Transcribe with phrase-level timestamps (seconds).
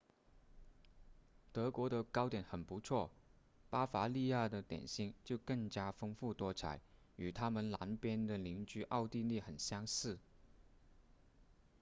[1.53, 3.11] 德国的糕点很不错
[3.69, 6.81] 巴伐利亚的点心就更加丰富多彩
[7.17, 10.17] 与他们南边的邻居奥地利很相似